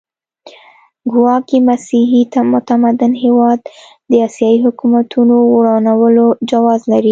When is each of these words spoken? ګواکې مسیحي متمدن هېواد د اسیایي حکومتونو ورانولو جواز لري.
ګواکې 1.11 1.57
مسیحي 1.69 2.21
متمدن 2.53 3.13
هېواد 3.23 3.59
د 4.11 4.13
اسیایي 4.27 4.59
حکومتونو 4.65 5.35
ورانولو 5.55 6.25
جواز 6.51 6.81
لري. 6.91 7.09